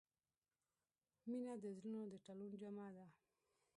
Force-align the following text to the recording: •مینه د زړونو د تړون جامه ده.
•مینه 1.29 1.53
د 1.63 1.65
زړونو 1.77 2.03
د 2.11 2.13
تړون 2.25 2.51
جامه 2.61 2.87
ده. 2.95 3.05